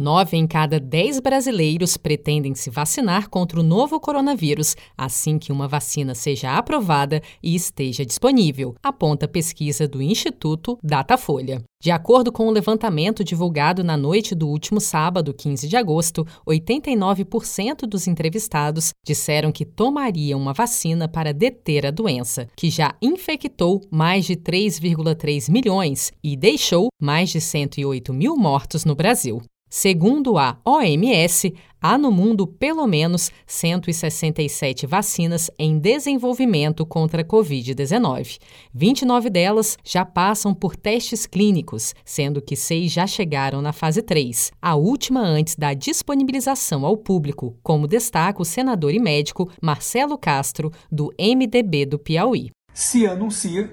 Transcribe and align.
Nove 0.00 0.34
em 0.34 0.46
cada 0.46 0.80
dez 0.80 1.20
brasileiros 1.20 1.98
pretendem 1.98 2.54
se 2.54 2.70
vacinar 2.70 3.28
contra 3.28 3.60
o 3.60 3.62
novo 3.62 4.00
coronavírus 4.00 4.74
assim 4.96 5.38
que 5.38 5.52
uma 5.52 5.68
vacina 5.68 6.14
seja 6.14 6.56
aprovada 6.56 7.20
e 7.42 7.54
esteja 7.54 8.02
disponível, 8.02 8.74
aponta 8.82 9.28
pesquisa 9.28 9.86
do 9.86 10.00
Instituto 10.00 10.78
Datafolha. 10.82 11.62
De 11.82 11.90
acordo 11.90 12.32
com 12.32 12.48
o 12.48 12.50
levantamento 12.50 13.22
divulgado 13.22 13.84
na 13.84 13.94
noite 13.94 14.34
do 14.34 14.48
último 14.48 14.80
sábado, 14.80 15.34
15 15.34 15.68
de 15.68 15.76
agosto, 15.76 16.26
89% 16.48 17.80
dos 17.82 18.08
entrevistados 18.08 18.94
disseram 19.04 19.52
que 19.52 19.66
tomariam 19.66 20.40
uma 20.40 20.54
vacina 20.54 21.08
para 21.08 21.34
deter 21.34 21.84
a 21.84 21.90
doença, 21.90 22.48
que 22.56 22.70
já 22.70 22.94
infectou 23.02 23.82
mais 23.90 24.24
de 24.24 24.34
3,3 24.34 25.50
milhões 25.50 26.10
e 26.24 26.38
deixou 26.38 26.88
mais 26.98 27.28
de 27.28 27.38
108 27.38 28.14
mil 28.14 28.34
mortos 28.34 28.86
no 28.86 28.94
Brasil. 28.94 29.42
Segundo 29.72 30.36
a 30.36 30.58
OMS, 30.64 31.54
há 31.80 31.96
no 31.96 32.10
mundo 32.10 32.44
pelo 32.44 32.88
menos 32.88 33.30
167 33.46 34.84
vacinas 34.84 35.48
em 35.56 35.78
desenvolvimento 35.78 36.84
contra 36.84 37.22
a 37.22 37.24
Covid-19. 37.24 38.40
29 38.74 39.30
delas 39.30 39.78
já 39.84 40.04
passam 40.04 40.52
por 40.52 40.74
testes 40.74 41.24
clínicos, 41.24 41.94
sendo 42.04 42.42
que 42.42 42.56
seis 42.56 42.90
já 42.90 43.06
chegaram 43.06 43.62
na 43.62 43.72
fase 43.72 44.02
3, 44.02 44.50
a 44.60 44.74
última 44.74 45.20
antes 45.20 45.54
da 45.54 45.72
disponibilização 45.72 46.84
ao 46.84 46.96
público, 46.96 47.56
como 47.62 47.86
destaca 47.86 48.42
o 48.42 48.44
senador 48.44 48.92
e 48.92 48.98
médico 48.98 49.48
Marcelo 49.62 50.18
Castro, 50.18 50.72
do 50.90 51.14
MDB 51.16 51.86
do 51.86 51.96
Piauí. 51.96 52.50
Se 52.74 53.06
anuncia 53.06 53.70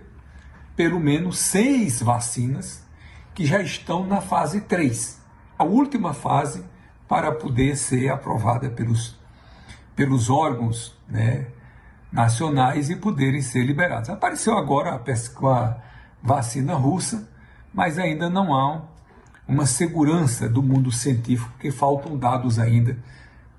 pelo 0.75 0.99
menos 0.99 1.39
seis 1.39 2.03
vacinas 2.03 2.83
que 3.33 3.47
já 3.47 3.63
estão 3.63 4.05
na 4.05 4.21
fase 4.21 4.61
3 4.61 5.25
a 5.57 5.63
última 5.63 6.13
fase 6.13 6.63
para 7.07 7.31
poder 7.31 7.75
ser 7.77 8.09
aprovada 8.09 8.69
pelos, 8.69 9.17
pelos 9.95 10.29
órgãos 10.29 10.95
né, 11.07 11.47
nacionais 12.11 12.89
e 12.89 12.95
poderem 12.95 13.41
ser 13.41 13.63
liberados. 13.63 14.09
Apareceu 14.09 14.57
agora 14.57 14.91
a, 14.91 15.49
a 15.49 15.77
vacina 16.21 16.73
russa, 16.73 17.27
mas 17.73 17.97
ainda 17.97 18.29
não 18.29 18.53
há 18.53 18.81
uma 19.47 19.65
segurança 19.65 20.49
do 20.49 20.61
mundo 20.61 20.91
científico, 20.91 21.49
porque 21.51 21.71
faltam 21.71 22.17
dados 22.17 22.59
ainda 22.59 22.97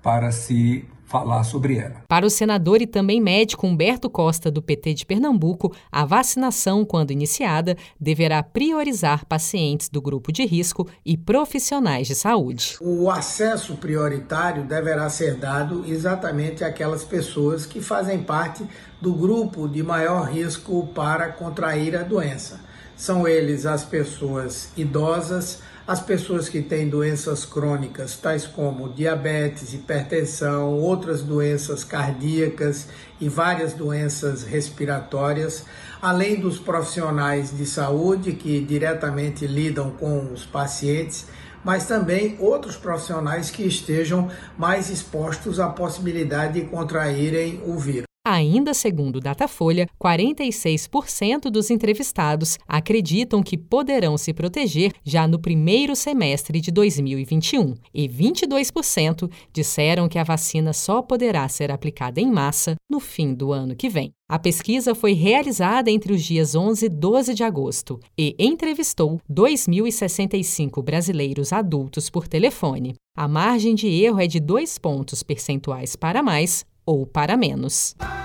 para 0.03 0.31
se 0.31 0.87
falar 1.09 1.43
sobre 1.43 1.77
ela. 1.77 2.03
Para 2.07 2.25
o 2.25 2.29
senador 2.29 2.81
e 2.81 2.87
também 2.87 3.19
médico 3.19 3.65
Humberto 3.65 4.09
Costa, 4.09 4.51
do 4.51 4.61
PT 4.61 4.93
de 4.93 5.05
Pernambuco, 5.07 5.75
a 5.91 6.05
vacinação, 6.05 6.85
quando 6.85 7.09
iniciada, 7.09 7.75
deverá 7.99 8.43
priorizar 8.43 9.25
pacientes 9.25 9.89
do 9.89 9.99
grupo 9.99 10.31
de 10.31 10.45
risco 10.45 10.87
e 11.03 11.17
profissionais 11.17 12.07
de 12.07 12.13
saúde. 12.13 12.77
O 12.79 13.09
acesso 13.09 13.75
prioritário 13.75 14.63
deverá 14.63 15.09
ser 15.09 15.35
dado 15.35 15.83
exatamente 15.87 16.63
àquelas 16.63 17.03
pessoas 17.03 17.65
que 17.65 17.81
fazem 17.81 18.21
parte 18.21 18.63
do 19.01 19.11
grupo 19.13 19.67
de 19.67 19.81
maior 19.81 20.29
risco 20.29 20.87
para 20.93 21.29
contrair 21.29 21.95
a 21.95 22.03
doença. 22.03 22.59
São 22.95 23.27
eles 23.27 23.65
as 23.65 23.83
pessoas 23.83 24.69
idosas, 24.77 25.59
as 25.89 25.99
pessoas 25.99 26.47
que 26.47 26.61
têm 26.61 26.87
doenças 26.87 27.45
crônicas, 27.45 28.15
tais 28.15 28.45
como 28.45 28.93
diabetes, 28.93 29.73
hipertensão, 29.73 30.75
outras 30.75 31.23
doenças 31.23 31.83
cardíacas 31.83 32.87
e 33.19 33.27
várias 33.27 33.73
doenças 33.73 34.43
respiratórias, 34.43 35.65
além 35.99 36.39
dos 36.39 36.59
profissionais 36.59 37.57
de 37.57 37.65
saúde 37.65 38.33
que 38.33 38.61
diretamente 38.61 39.47
lidam 39.47 39.89
com 39.89 40.31
os 40.31 40.45
pacientes, 40.45 41.25
mas 41.63 41.87
também 41.87 42.37
outros 42.39 42.77
profissionais 42.77 43.49
que 43.49 43.63
estejam 43.63 44.29
mais 44.55 44.91
expostos 44.91 45.59
à 45.59 45.69
possibilidade 45.69 46.61
de 46.61 46.67
contraírem 46.67 47.63
o 47.65 47.79
vírus. 47.79 48.08
Ainda 48.31 48.75
segundo 48.75 49.19
Datafolha, 49.19 49.89
46% 49.99 51.49
dos 51.49 51.71
entrevistados 51.71 52.59
acreditam 52.67 53.41
que 53.41 53.57
poderão 53.57 54.19
se 54.19 54.35
proteger 54.35 54.93
já 55.03 55.27
no 55.27 55.39
primeiro 55.39 55.95
semestre 55.95 56.61
de 56.61 56.69
2021 56.69 57.73
e 57.91 58.07
22% 58.07 59.31
disseram 59.51 60.07
que 60.07 60.19
a 60.19 60.23
vacina 60.23 60.73
só 60.73 61.01
poderá 61.01 61.49
ser 61.49 61.71
aplicada 61.71 62.21
em 62.21 62.31
massa 62.31 62.75
no 62.87 62.99
fim 62.99 63.33
do 63.33 63.51
ano 63.51 63.75
que 63.75 63.89
vem. 63.89 64.11
A 64.29 64.37
pesquisa 64.37 64.93
foi 64.93 65.13
realizada 65.13 65.89
entre 65.89 66.13
os 66.13 66.21
dias 66.21 66.53
11 66.53 66.85
e 66.85 66.89
12 66.89 67.33
de 67.33 67.43
agosto 67.43 67.99
e 68.15 68.35
entrevistou 68.37 69.19
2.065 69.27 70.83
brasileiros 70.83 71.51
adultos 71.51 72.11
por 72.11 72.27
telefone. 72.27 72.93
A 73.17 73.27
margem 73.27 73.73
de 73.73 73.87
erro 73.87 74.21
é 74.21 74.27
de 74.27 74.39
dois 74.39 74.77
pontos 74.77 75.23
percentuais 75.23 75.95
para 75.95 76.21
mais 76.21 76.63
ou 76.85 77.07
para 77.07 77.35
menos. 77.35 77.95